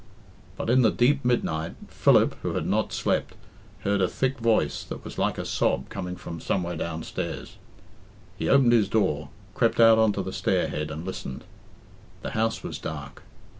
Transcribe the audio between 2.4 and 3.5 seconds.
who had not slept,